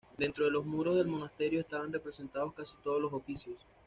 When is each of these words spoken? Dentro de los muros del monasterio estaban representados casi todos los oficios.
Dentro 0.17 0.45
de 0.45 0.49
los 0.49 0.65
muros 0.65 0.95
del 0.95 1.05
monasterio 1.05 1.59
estaban 1.59 1.93
representados 1.93 2.55
casi 2.55 2.75
todos 2.77 2.99
los 2.99 3.13
oficios. 3.13 3.63